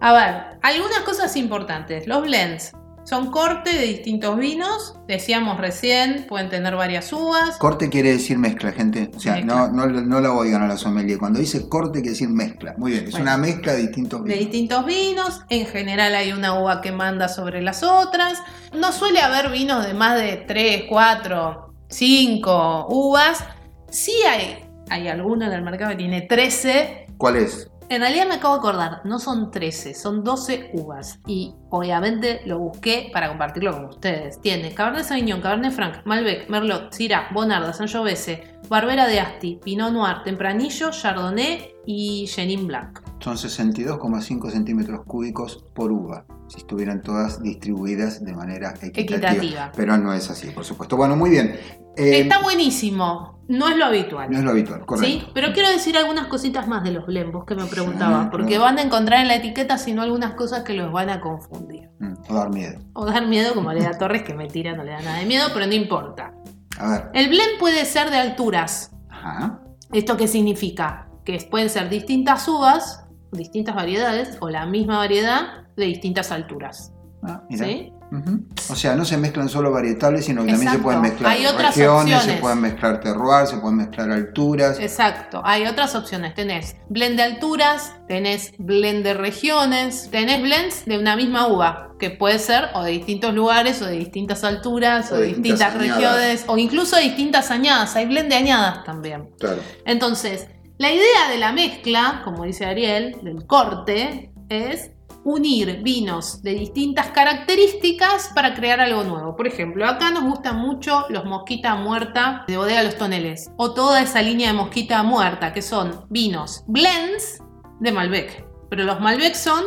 A 0.00 0.12
ver, 0.12 0.58
algunas 0.62 0.98
cosas 1.04 1.36
importantes. 1.36 2.08
Los 2.08 2.22
blends 2.22 2.72
son 3.04 3.30
corte 3.30 3.70
de 3.70 3.82
distintos 3.86 4.38
vinos, 4.38 4.94
decíamos 5.08 5.58
recién, 5.58 6.26
pueden 6.28 6.48
tener 6.50 6.76
varias 6.76 7.12
uvas. 7.12 7.56
Corte 7.58 7.88
quiere 7.90 8.12
decir 8.12 8.38
mezcla, 8.38 8.72
gente. 8.72 9.10
O 9.14 9.18
sea, 9.20 9.34
Mezcla. 9.34 9.68
no, 9.68 9.86
no, 9.86 10.00
no 10.00 10.20
la 10.20 10.32
oigan 10.32 10.62
a 10.62 10.68
la 10.68 10.76
sommelier. 10.76 11.18
Cuando 11.18 11.40
dice 11.40 11.68
corte 11.68 12.00
quiere 12.00 12.10
decir 12.10 12.28
mezcla. 12.28 12.74
Muy 12.78 12.92
bien, 12.92 13.04
es 13.04 13.10
Bueno. 13.10 13.24
una 13.24 13.36
mezcla 13.38 13.72
de 13.72 13.82
distintos 13.82 14.22
de 14.24 14.28
vinos. 14.34 14.38
distintos 14.50 14.86
vinos. 14.86 15.40
En 15.48 15.66
general 15.66 16.14
hay 16.14 16.32
una 16.32 16.60
uva 16.60 16.80
que 16.80 16.92
manda 16.92 17.28
sobre 17.28 17.60
las 17.60 17.82
otras. 17.82 18.38
No 18.72 18.92
suele 18.92 19.20
haber 19.20 19.50
vinos 19.50 19.84
de 19.86 19.94
más 19.94 20.16
de 20.20 20.36
3, 20.36 20.84
4, 20.88 21.74
5 21.88 22.86
uvas. 22.88 23.44
Sí 23.90 24.12
hay, 24.30 24.64
hay 24.88 25.08
alguno 25.08 25.44
en 25.46 25.52
el 25.52 25.62
mercado 25.62 25.90
que 25.90 25.96
tiene 25.96 26.22
13. 26.22 27.06
¿Cuál 27.18 27.36
es? 27.36 27.68
En 27.92 28.00
realidad 28.00 28.26
me 28.26 28.36
acabo 28.36 28.54
de 28.54 28.60
acordar, 28.60 29.00
no 29.04 29.18
son 29.18 29.50
13, 29.50 29.92
son 29.92 30.24
12 30.24 30.70
uvas. 30.72 31.20
Y 31.26 31.54
obviamente 31.68 32.40
lo 32.46 32.58
busqué 32.58 33.10
para 33.12 33.28
compartirlo 33.28 33.70
con 33.70 33.84
ustedes. 33.84 34.40
Tiene 34.40 34.72
Cabernet 34.72 35.04
Sauvignon, 35.04 35.42
Cabernet 35.42 35.74
Franc, 35.74 35.96
Malbec, 36.06 36.48
Merlot, 36.48 36.90
Syrah, 36.90 37.28
Bonarda, 37.34 37.74
Sangiovese, 37.74 38.58
Barbera 38.70 39.06
de 39.06 39.20
Asti, 39.20 39.60
Pinot 39.62 39.92
Noir, 39.92 40.22
Tempranillo, 40.24 40.90
Chardonnay 40.90 41.74
y 41.84 42.24
Chenin 42.28 42.66
Blanc. 42.66 43.11
Son 43.22 43.36
62,5 43.36 44.50
centímetros 44.50 45.02
cúbicos 45.06 45.64
por 45.74 45.92
uva, 45.92 46.24
si 46.48 46.58
estuvieran 46.58 47.02
todas 47.02 47.40
distribuidas 47.42 48.24
de 48.24 48.34
manera 48.34 48.74
equitativa. 48.82 49.30
Equitativa. 49.32 49.72
Pero 49.76 49.96
no 49.98 50.12
es 50.12 50.28
así, 50.30 50.48
por 50.50 50.64
supuesto. 50.64 50.96
Bueno, 50.96 51.16
muy 51.16 51.30
bien. 51.30 51.56
Eh, 51.96 52.20
Está 52.22 52.40
buenísimo, 52.42 53.44
no 53.48 53.68
es 53.68 53.76
lo 53.76 53.84
habitual. 53.84 54.30
no 54.30 54.38
es 54.38 54.44
lo 54.44 54.50
habitual, 54.50 54.84
correcto. 54.86 55.06
¿Sí? 55.26 55.30
Pero 55.34 55.52
quiero 55.52 55.68
decir 55.68 55.96
algunas 55.96 56.26
cositas 56.26 56.66
más 56.66 56.82
de 56.84 56.90
los 56.90 57.06
blembos 57.06 57.44
que 57.44 57.54
me 57.54 57.66
preguntaba, 57.66 58.24
Sí, 58.24 58.28
porque 58.32 58.46
claro. 58.56 58.62
van 58.64 58.78
a 58.78 58.82
encontrar 58.82 59.20
en 59.20 59.28
la 59.28 59.36
etiqueta, 59.36 59.76
sino 59.78 60.02
algunas 60.02 60.34
cosas 60.34 60.62
que 60.64 60.72
los 60.72 60.90
van 60.90 61.10
a 61.10 61.20
confundir. 61.20 61.90
Mm, 62.00 62.14
o 62.28 62.34
dar 62.34 62.50
miedo. 62.50 62.80
O 62.94 63.04
dar 63.04 63.26
miedo, 63.26 63.54
como 63.54 63.72
le 63.72 63.82
da 63.82 63.96
Torres, 63.98 64.22
que 64.22 64.34
me 64.34 64.48
tira, 64.48 64.74
no 64.74 64.84
le 64.84 64.92
da 64.92 65.02
nada 65.02 65.18
de 65.18 65.26
miedo, 65.26 65.46
pero 65.52 65.66
no 65.66 65.74
importa. 65.74 66.32
A 66.78 66.90
ver. 66.90 67.10
El 67.14 67.28
blend 67.28 67.58
puede 67.60 67.84
ser 67.84 68.10
de 68.10 68.16
alturas. 68.16 68.90
Ajá. 69.10 69.60
¿Esto 69.92 70.16
qué 70.16 70.26
significa? 70.26 71.08
Que 71.24 71.38
pueden 71.50 71.68
ser 71.68 71.88
distintas 71.90 72.48
uvas, 72.48 73.01
distintas 73.32 73.74
variedades, 73.74 74.36
o 74.40 74.48
la 74.50 74.66
misma 74.66 74.98
variedad 74.98 75.66
de 75.76 75.84
distintas 75.86 76.30
alturas. 76.30 76.92
Ah, 77.22 77.42
mira. 77.48 77.66
¿Sí? 77.66 77.92
Ujú. 78.10 78.44
O 78.68 78.76
sea, 78.76 78.94
no 78.94 79.06
se 79.06 79.16
mezclan 79.16 79.48
solo 79.48 79.70
varietales, 79.70 80.26
sino 80.26 80.44
que 80.44 80.50
también 80.52 80.72
se 80.72 80.78
pueden 80.80 81.00
mezclar 81.00 81.32
Hay 81.32 81.46
otras 81.46 81.74
regiones, 81.74 82.10
se 82.10 82.16
opciones. 82.16 82.40
pueden 82.42 82.60
mezclar 82.60 83.00
terroir, 83.00 83.46
se 83.46 83.56
pueden 83.56 83.78
mezclar 83.78 84.10
alturas. 84.10 84.78
Exacto, 84.80 85.40
hay 85.42 85.64
otras 85.64 85.94
opciones. 85.94 86.34
Tenés 86.34 86.76
blend 86.90 87.16
de 87.16 87.22
alturas, 87.22 87.94
tenés 88.08 88.52
blend 88.58 89.02
de 89.02 89.14
regiones, 89.14 90.10
tenés 90.10 90.42
blends 90.42 90.84
de 90.84 90.98
una 90.98 91.16
misma 91.16 91.46
uva, 91.46 91.94
que 91.98 92.10
puede 92.10 92.38
ser 92.38 92.64
o 92.74 92.82
de 92.82 92.90
distintos 92.90 93.32
lugares, 93.32 93.80
o 93.80 93.86
de 93.86 93.96
distintas 93.96 94.44
alturas, 94.44 95.10
o, 95.10 95.14
O 95.14 95.18
de 95.18 95.28
distintas, 95.28 95.72
distintas 95.72 95.96
regiones, 95.96 96.44
o 96.48 96.58
incluso 96.58 96.96
de 96.96 97.02
distintas 97.04 97.50
añadas. 97.50 97.96
Hay 97.96 98.04
blend 98.04 98.28
de 98.28 98.34
añadas 98.36 98.84
también. 98.84 99.30
Claro. 99.38 99.62
Entonces, 99.86 100.48
la 100.82 100.90
idea 100.92 101.28
de 101.30 101.38
la 101.38 101.52
mezcla, 101.52 102.22
como 102.24 102.42
dice 102.42 102.66
Ariel, 102.66 103.16
del 103.22 103.46
corte, 103.46 104.32
es 104.48 104.90
unir 105.22 105.80
vinos 105.80 106.42
de 106.42 106.54
distintas 106.54 107.06
características 107.10 108.32
para 108.34 108.52
crear 108.52 108.80
algo 108.80 109.04
nuevo. 109.04 109.36
Por 109.36 109.46
ejemplo, 109.46 109.86
acá 109.86 110.10
nos 110.10 110.24
gustan 110.24 110.56
mucho 110.56 111.06
los 111.08 111.24
mosquita 111.24 111.76
muerta 111.76 112.44
de 112.48 112.56
bodega 112.56 112.82
Los 112.82 112.96
Toneles, 112.96 113.52
o 113.58 113.72
toda 113.74 114.02
esa 114.02 114.22
línea 114.22 114.48
de 114.48 114.54
mosquita 114.54 115.04
muerta, 115.04 115.52
que 115.52 115.62
son 115.62 116.04
vinos 116.10 116.64
blends 116.66 117.40
de 117.78 117.92
Malbec. 117.92 118.44
Pero 118.68 118.82
los 118.82 118.98
Malbec 118.98 119.36
son 119.36 119.62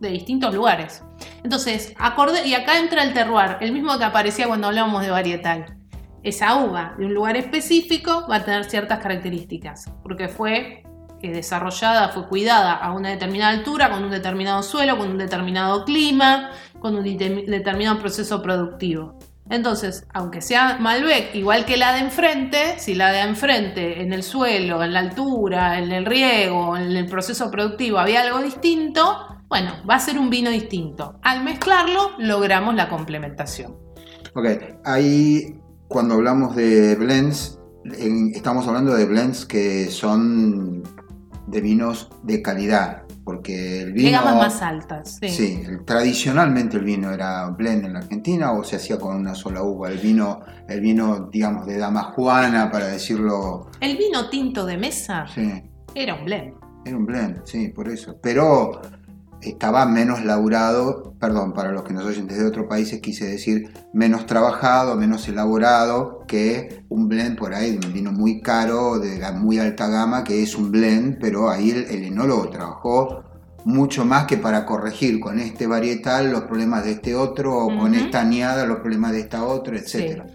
de 0.00 0.08
distintos 0.08 0.52
lugares. 0.52 1.04
Entonces, 1.44 1.94
acorde, 1.96 2.44
y 2.44 2.54
acá 2.54 2.76
entra 2.76 3.04
el 3.04 3.14
terroir, 3.14 3.58
el 3.60 3.70
mismo 3.70 3.96
que 3.98 4.04
aparecía 4.04 4.48
cuando 4.48 4.66
hablábamos 4.66 5.02
de 5.02 5.12
varietal 5.12 5.79
esa 6.22 6.56
uva 6.56 6.94
de 6.98 7.06
un 7.06 7.14
lugar 7.14 7.36
específico 7.36 8.26
va 8.30 8.36
a 8.36 8.44
tener 8.44 8.64
ciertas 8.64 8.98
características, 8.98 9.90
porque 10.02 10.28
fue 10.28 10.82
eh, 11.22 11.32
desarrollada, 11.32 12.10
fue 12.10 12.28
cuidada 12.28 12.74
a 12.74 12.92
una 12.92 13.10
determinada 13.10 13.52
altura, 13.52 13.90
con 13.90 14.04
un 14.04 14.10
determinado 14.10 14.62
suelo, 14.62 14.98
con 14.98 15.10
un 15.10 15.18
determinado 15.18 15.84
clima, 15.84 16.50
con 16.78 16.96
un 16.96 17.04
determi- 17.04 17.46
determinado 17.46 17.98
proceso 17.98 18.42
productivo. 18.42 19.18
Entonces, 19.48 20.06
aunque 20.14 20.42
sea 20.42 20.76
Malbec 20.78 21.34
igual 21.34 21.64
que 21.64 21.76
la 21.76 21.92
de 21.94 22.00
enfrente, 22.00 22.78
si 22.78 22.94
la 22.94 23.10
de 23.10 23.22
enfrente 23.22 24.00
en 24.00 24.12
el 24.12 24.22
suelo, 24.22 24.84
en 24.84 24.92
la 24.92 25.00
altura, 25.00 25.78
en 25.78 25.90
el 25.90 26.06
riego, 26.06 26.76
en 26.76 26.96
el 26.96 27.06
proceso 27.06 27.50
productivo 27.50 27.98
había 27.98 28.20
algo 28.20 28.38
distinto, 28.40 29.26
bueno, 29.48 29.72
va 29.90 29.96
a 29.96 29.98
ser 29.98 30.20
un 30.20 30.30
vino 30.30 30.50
distinto. 30.50 31.18
Al 31.22 31.42
mezclarlo, 31.42 32.12
logramos 32.18 32.76
la 32.76 32.88
complementación. 32.88 33.76
Ok, 34.36 34.46
ahí 34.84 35.58
cuando 35.90 36.14
hablamos 36.14 36.54
de 36.56 36.94
blends, 36.94 37.58
en- 37.98 38.32
estamos 38.34 38.66
hablando 38.68 38.94
de 38.94 39.04
blends 39.06 39.44
que 39.44 39.86
son 39.90 40.82
de 41.48 41.60
vinos 41.60 42.08
de 42.22 42.40
calidad, 42.42 43.02
porque 43.24 43.80
el 43.82 43.86
De 43.88 43.92
vino... 44.04 44.12
gamas 44.22 44.36
más 44.36 44.62
altas. 44.62 45.18
Sí. 45.20 45.28
Sí, 45.28 45.62
el- 45.66 45.84
tradicionalmente 45.84 46.76
el 46.76 46.84
vino 46.84 47.10
era 47.10 47.48
blend 47.50 47.84
en 47.86 47.94
la 47.94 47.98
Argentina 47.98 48.52
o 48.52 48.62
se 48.62 48.76
hacía 48.76 48.98
con 49.00 49.16
una 49.16 49.34
sola 49.34 49.62
uva. 49.64 49.90
El 49.90 49.98
vino, 49.98 50.40
el 50.68 50.80
vino 50.80 51.28
digamos, 51.32 51.66
de 51.66 51.76
dama 51.76 52.04
juana, 52.14 52.70
para 52.70 52.86
decirlo, 52.86 53.66
El 53.80 53.96
vino 53.96 54.30
tinto 54.30 54.64
de 54.64 54.78
mesa 54.78 55.26
sí, 55.34 55.60
era 55.96 56.14
un 56.14 56.24
blend. 56.24 56.54
era 56.84 56.96
un 56.96 57.04
blend, 57.04 57.40
sí, 57.44 57.68
por 57.68 57.88
eso. 57.88 58.16
Pero 58.22 58.80
estaba 59.42 59.86
menos 59.86 60.24
laburado, 60.24 61.14
perdón, 61.18 61.52
para 61.52 61.72
los 61.72 61.84
que 61.84 61.92
nos 61.92 62.04
oyen 62.04 62.26
desde 62.26 62.46
otros 62.46 62.66
países 62.66 63.00
quise 63.00 63.26
decir 63.26 63.72
menos 63.92 64.26
trabajado, 64.26 64.96
menos 64.96 65.28
elaborado 65.28 66.24
que 66.26 66.84
un 66.88 67.08
blend 67.08 67.38
por 67.38 67.54
ahí 67.54 67.76
de 67.76 67.86
un 67.86 67.92
vino 67.92 68.12
muy 68.12 68.40
caro, 68.40 68.98
de 68.98 69.18
la 69.18 69.32
muy 69.32 69.58
alta 69.58 69.88
gama, 69.88 70.24
que 70.24 70.42
es 70.42 70.54
un 70.54 70.70
blend, 70.70 71.18
pero 71.20 71.50
ahí 71.50 71.70
el, 71.70 71.84
el 71.84 72.04
enólogo 72.04 72.48
trabajó 72.50 73.24
mucho 73.64 74.04
más 74.04 74.26
que 74.26 74.36
para 74.36 74.64
corregir 74.64 75.20
con 75.20 75.38
este 75.38 75.66
varietal 75.66 76.30
los 76.30 76.42
problemas 76.42 76.84
de 76.84 76.92
este 76.92 77.14
otro, 77.14 77.56
o 77.56 77.78
con 77.78 77.94
esta 77.94 78.20
añada 78.20 78.66
los 78.66 78.78
problemas 78.78 79.12
de 79.12 79.20
esta 79.20 79.44
otra, 79.44 79.76
etcétera. 79.76 80.26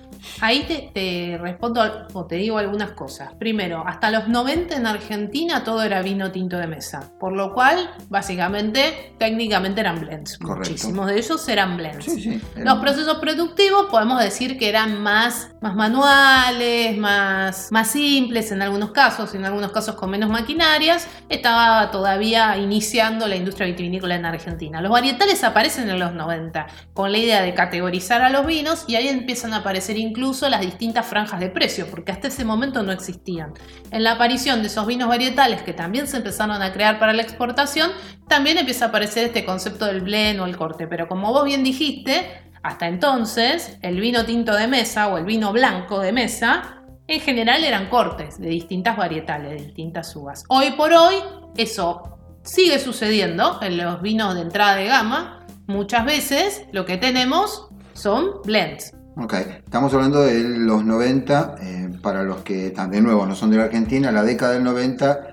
Ahí 0.42 0.64
te, 0.68 0.92
te 0.94 1.38
respondo 1.40 2.08
o 2.14 2.26
te 2.26 2.36
digo 2.36 2.58
algunas 2.58 2.92
cosas. 2.92 3.34
Primero, 3.40 3.84
hasta 3.88 4.12
los 4.12 4.28
90 4.28 4.76
en 4.76 4.88
Argentina 4.88 5.64
todo 5.64 5.84
era 5.84 6.02
vino 6.02 6.32
tinto 6.32 6.58
de 6.58 6.68
mesa, 6.68 7.12
por 7.20 7.34
lo 7.34 7.54
cual 7.54 7.90
básicamente 8.10 9.14
técnicamente 9.18 9.82
eran 9.82 10.00
blends. 10.02 10.38
Correcto. 10.38 10.70
Muchísimos 10.72 11.08
de 11.08 11.18
ellos 11.18 11.48
eran 11.48 11.78
blends. 11.78 12.06
Sí, 12.06 12.22
sí. 12.22 12.42
era- 12.56 12.66
Los 12.74 12.80
procesos 12.82 13.18
productivos 13.20 13.88
podemos 13.90 14.20
decir 14.22 14.58
que 14.58 14.70
eran 14.70 15.02
más, 15.02 15.50
más 15.62 15.76
manuales, 15.76 16.98
más, 16.98 17.68
más 17.72 17.92
simples 17.92 18.52
en 18.52 18.62
algunos 18.62 18.92
casos, 18.92 19.34
en 19.36 19.46
algunos 19.46 19.72
casos 19.72 19.96
con 19.96 20.10
menos 20.10 20.30
maquinarias. 20.30 21.08
Estaba 21.30 21.92
todavía 21.92 22.58
iniciando 22.58 23.28
la 23.28 23.36
industria 23.36 23.68
vitivinícola 23.68 24.16
en 24.16 24.26
Argentina. 24.26 24.82
Los 24.82 24.92
varietales 24.92 25.44
aparecen 25.44 25.90
en 25.90 26.00
los 26.00 26.14
90 26.14 26.68
con 26.94 27.12
la 27.12 27.18
idea 27.18 27.42
de 27.42 27.54
categorizar 27.54 28.22
a 28.22 28.30
los 28.30 28.46
vinos 28.46 28.86
y 28.88 28.96
ahí 28.96 29.08
empiezan 29.08 29.54
a 29.54 29.58
aparecer 29.58 29.98
incluso 30.16 30.48
las 30.48 30.62
distintas 30.62 31.06
franjas 31.06 31.42
de 31.42 31.50
precio, 31.50 31.88
porque 31.92 32.14
hasta 32.14 32.30
ese 32.30 32.46
momento 32.46 32.84
no 32.84 32.94
existían. 32.94 33.54
En 33.92 34.04
la 34.04 34.14
aparición 34.14 34.62
de 34.62 34.68
esos 34.68 34.88
vinos 34.88 35.10
varietales 35.10 35.62
que 35.62 35.74
también 35.74 36.08
se 36.08 36.18
empezaron 36.18 36.62
a 36.62 36.72
crear 36.72 37.00
para 37.00 37.12
la 37.12 37.22
exportación, 37.22 37.92
también 38.30 38.58
empieza 38.58 38.86
a 38.86 38.88
aparecer 38.88 39.26
este 39.26 39.44
concepto 39.44 39.86
del 39.86 40.02
blend 40.02 40.40
o 40.40 40.46
el 40.46 40.56
corte. 40.56 40.88
Pero 40.88 41.10
como 41.10 41.34
vos 41.34 41.44
bien 41.44 41.66
dijiste, 41.66 42.26
hasta 42.64 42.88
entonces 42.88 43.78
el 43.82 44.00
vino 44.00 44.26
tinto 44.26 44.56
de 44.56 44.68
mesa 44.68 45.10
o 45.10 45.18
el 45.18 45.26
vino 45.26 45.52
blanco 45.52 46.00
de 46.00 46.14
mesa 46.14 46.82
en 47.08 47.20
general 47.20 47.66
eran 47.66 47.90
cortes 47.90 48.40
de 48.40 48.48
distintas 48.48 48.96
varietales, 48.96 49.52
de 49.52 49.66
distintas 49.68 50.16
uvas. 50.16 50.46
Hoy 50.48 50.72
por 50.72 50.94
hoy 50.94 51.16
eso 51.58 52.18
sigue 52.42 52.80
sucediendo 52.80 53.60
en 53.62 53.78
los 53.78 54.02
vinos 54.02 54.34
de 54.34 54.42
entrada 54.42 54.78
de 54.78 54.86
gama. 54.86 55.46
Muchas 55.68 56.06
veces 56.06 56.64
lo 56.72 56.86
que 56.86 56.96
tenemos 56.98 57.68
son 57.94 58.42
blends. 58.46 58.94
Ok, 59.18 59.34
estamos 59.34 59.94
hablando 59.94 60.22
de 60.22 60.44
los 60.44 60.84
90, 60.84 61.56
eh, 61.62 61.90
para 62.02 62.24
los 62.24 62.44
que 62.44 62.72
de 62.72 63.02
nuevo 63.02 63.26
no 63.26 63.34
son 63.34 63.50
de 63.50 63.58
la 63.58 63.64
Argentina, 63.64 64.12
la 64.12 64.24
década 64.24 64.54
del 64.54 64.64
90 64.66 65.28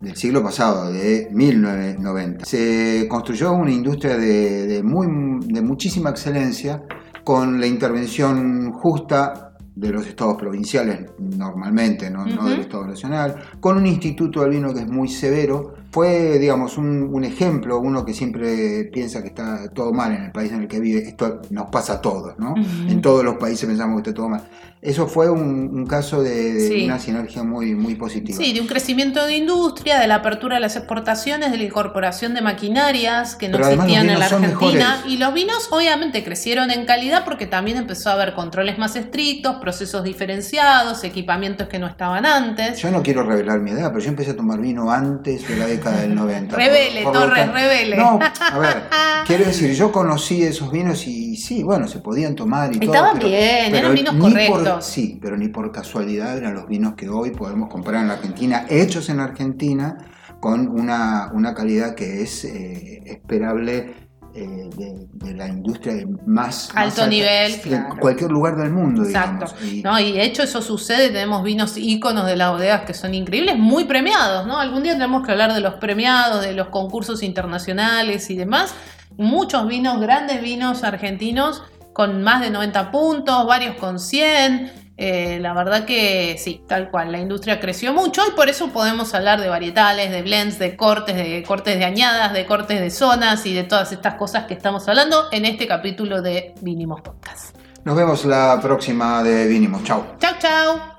del 0.00 0.14
siglo 0.14 0.40
pasado, 0.40 0.92
de 0.92 1.28
1990. 1.32 2.44
Se 2.44 3.08
construyó 3.08 3.52
una 3.52 3.72
industria 3.72 4.16
de, 4.16 4.68
de 4.68 4.82
muy, 4.84 5.08
de 5.46 5.62
muchísima 5.62 6.10
excelencia 6.10 6.82
con 7.24 7.58
la 7.58 7.66
intervención 7.66 8.70
justa 8.70 9.56
de 9.74 9.90
los 9.90 10.06
estados 10.06 10.36
provinciales 10.36 11.10
normalmente, 11.18 12.10
no, 12.10 12.24
no 12.24 12.42
Ujú. 12.42 12.48
del 12.50 12.60
Estado 12.60 12.86
Nacional, 12.86 13.34
con 13.58 13.76
un 13.76 13.86
instituto 13.86 14.42
del 14.42 14.50
vino 14.50 14.72
que 14.72 14.80
es 14.80 14.88
muy 14.88 15.08
severo. 15.08 15.74
Fue, 15.94 16.40
digamos, 16.40 16.76
un, 16.76 17.08
un 17.14 17.22
ejemplo, 17.22 17.78
uno 17.78 18.04
que 18.04 18.12
siempre 18.14 18.82
piensa 18.92 19.22
que 19.22 19.28
está 19.28 19.68
todo 19.72 19.92
mal 19.92 20.10
en 20.12 20.24
el 20.24 20.32
país 20.32 20.50
en 20.50 20.62
el 20.62 20.66
que 20.66 20.80
vive. 20.80 21.06
Esto 21.06 21.40
nos 21.50 21.66
pasa 21.70 21.92
a 21.94 22.00
todos, 22.00 22.36
¿no? 22.36 22.50
Ujú. 22.54 22.88
En 22.90 23.00
todos 23.00 23.22
los 23.22 23.36
países 23.36 23.64
pensamos 23.68 24.02
que 24.02 24.10
está 24.10 24.14
todo 24.16 24.28
mal. 24.28 24.42
Eso 24.82 25.06
fue 25.06 25.30
un, 25.30 25.70
un 25.72 25.86
caso 25.86 26.20
de, 26.22 26.52
de 26.52 26.68
Sí. 26.68 26.84
una 26.84 26.98
sinergia 26.98 27.42
muy, 27.44 27.74
muy 27.74 27.94
positiva. 27.94 28.36
Sí, 28.36 28.52
de 28.52 28.60
un 28.60 28.66
crecimiento 28.66 29.24
de 29.24 29.36
industria, 29.36 29.98
de 30.00 30.06
la 30.08 30.16
apertura 30.16 30.56
de 30.56 30.60
las 30.60 30.74
exportaciones, 30.76 31.52
de 31.52 31.56
la 31.58 31.62
incorporación 31.64 32.34
de 32.34 32.42
maquinarias 32.42 33.34
que 33.36 33.48
no 33.48 33.56
Pero 33.58 33.68
existían 33.70 34.10
en 34.10 34.18
la 34.18 34.26
Argentina. 34.26 35.02
Y 35.06 35.16
los 35.18 35.32
vinos 35.32 35.68
obviamente 35.70 36.22
crecieron 36.24 36.70
en 36.70 36.84
calidad 36.86 37.24
porque 37.24 37.46
también 37.46 37.78
empezó 37.78 38.10
a 38.10 38.14
haber 38.14 38.34
controles 38.34 38.76
más 38.76 38.94
estrictos, 38.96 39.56
procesos 39.56 40.04
diferenciados, 40.04 41.02
equipamientos 41.04 41.68
que 41.68 41.78
no 41.78 41.86
estaban 41.86 42.26
antes. 42.26 42.78
Yo 42.80 42.90
no 42.90 43.02
quiero 43.02 43.22
revelar 43.22 43.60
mi 43.60 43.70
edad, 43.70 43.90
pero 43.90 44.04
yo 44.04 44.10
empecé 44.10 44.32
a 44.32 44.36
tomar 44.36 44.60
vino 44.60 44.90
antes 44.90 45.48
de 45.48 45.56
la 45.56 45.66
década 45.66 45.83
del 45.92 46.14
90. 46.14 46.56
Revele, 46.56 47.02
Por- 47.02 47.12
por 47.12 47.22
lo 47.22 47.28
Torres, 47.28 47.52
revele. 47.52 47.96
No, 47.96 48.18
a 48.20 48.58
ver, 48.58 48.82
quiero 49.26 49.44
decir, 49.44 49.72
yo 49.74 49.90
conocí 49.92 50.42
esos 50.42 50.70
vinos 50.70 51.06
y 51.06 51.36
sí, 51.36 51.62
bueno, 51.62 51.88
se 51.88 51.98
podían 52.00 52.34
tomar 52.34 52.74
y 52.74 52.78
todo. 52.80 52.92
Estaban 52.94 53.18
bien, 53.18 53.66
pero 53.70 53.78
eran 53.78 53.94
vinos 53.94 54.14
por- 54.16 54.30
correctos. 54.30 54.84
sí, 54.86 55.18
pero 55.22 55.36
ni 55.36 55.48
por 55.48 55.70
casualidad 55.72 56.36
eran 56.36 56.54
los 56.54 56.66
vinos 56.68 56.94
que 56.94 57.08
hoy 57.08 57.30
podemos 57.30 57.68
comprar 57.68 58.00
en 58.02 58.08
la 58.08 58.14
Argentina, 58.14 58.66
hechos 58.68 59.08
en 59.08 59.20
Argentina, 59.20 59.96
con 60.40 60.68
una, 60.68 61.30
una 61.32 61.54
calidad 61.54 61.94
que 61.94 62.22
es 62.22 62.44
eh, 62.44 63.02
esperable 63.06 63.94
eh, 64.34 64.68
de, 64.76 65.06
de 65.12 65.34
la 65.34 65.46
industria 65.48 65.94
más 66.26 66.26
más 66.26 66.68
Alto 66.74 67.02
alta 67.02 67.06
nivel, 67.06 67.52
de 67.52 67.60
claro. 67.60 67.96
cualquier 68.00 68.30
lugar 68.30 68.56
del 68.56 68.70
mundo, 68.72 69.04
Exacto. 69.04 69.46
digamos. 69.60 69.72
Y- 69.74 69.82
No, 69.82 69.98
y 70.00 70.12
de 70.12 70.24
hecho 70.24 70.42
eso 70.42 70.60
sucede, 70.60 71.08
tenemos 71.10 71.42
vinos 71.44 71.76
íconos 71.76 72.26
de 72.26 72.34
la 72.36 72.50
bodega 72.50 72.84
que 72.84 72.94
son 72.94 73.14
increíbles, 73.14 73.56
muy 73.56 73.84
premiados, 73.84 74.46
¿no? 74.46 74.58
Algún 74.58 74.82
día 74.82 74.92
tenemos 74.94 75.24
que 75.24 75.32
hablar 75.32 75.54
de 75.54 75.60
los 75.60 75.74
premiados, 75.74 76.42
de 76.44 76.52
los 76.52 76.68
concursos 76.68 77.22
internacionales 77.22 78.28
y 78.30 78.36
demás. 78.36 78.74
Muchos 79.16 79.68
vinos, 79.68 80.00
grandes 80.00 80.42
vinos 80.42 80.82
argentinos 80.82 81.62
con 81.92 82.22
más 82.24 82.40
de 82.40 82.50
90 82.50 82.90
puntos, 82.90 83.46
varios 83.46 83.76
con 83.76 84.00
100. 84.00 84.72
Eh, 84.96 85.38
la 85.40 85.52
verdad 85.54 85.84
que 85.84 86.36
sí, 86.38 86.62
tal 86.68 86.90
cual, 86.90 87.10
la 87.10 87.18
industria 87.18 87.58
creció 87.58 87.92
mucho 87.92 88.22
y 88.28 88.32
por 88.32 88.48
eso 88.48 88.68
podemos 88.68 89.12
hablar 89.14 89.40
de 89.40 89.48
varietales, 89.48 90.10
de 90.10 90.22
blends, 90.22 90.58
de 90.58 90.76
cortes, 90.76 91.16
de 91.16 91.42
cortes 91.42 91.78
de 91.78 91.84
añadas, 91.84 92.32
de 92.32 92.46
cortes 92.46 92.80
de 92.80 92.90
zonas 92.90 93.44
y 93.46 93.54
de 93.54 93.64
todas 93.64 93.90
estas 93.90 94.14
cosas 94.14 94.44
que 94.44 94.54
estamos 94.54 94.88
hablando 94.88 95.24
en 95.32 95.46
este 95.46 95.66
capítulo 95.66 96.22
de 96.22 96.54
Vinimos 96.60 97.00
Podcast. 97.00 97.56
Nos 97.84 97.96
vemos 97.96 98.24
la 98.24 98.58
próxima 98.62 99.22
de 99.22 99.46
Vinimos. 99.46 99.82
Chao. 99.82 100.16
Chau, 100.18 100.34
chau. 100.38 100.93